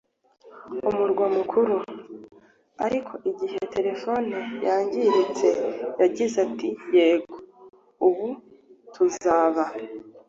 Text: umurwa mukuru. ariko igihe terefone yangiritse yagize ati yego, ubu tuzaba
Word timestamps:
umurwa 0.89 1.25
mukuru. 1.35 1.75
ariko 2.85 3.13
igihe 3.29 3.59
terefone 3.73 4.35
yangiritse 4.65 5.47
yagize 6.01 6.35
ati 6.47 6.67
yego, 6.95 7.35
ubu 8.07 8.27
tuzaba 8.93 9.63